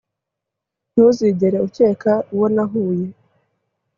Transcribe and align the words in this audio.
Ntuzigera 0.91 1.57
ukeka 1.67 2.13
uwo 2.33 2.47
nahuye 2.55 3.07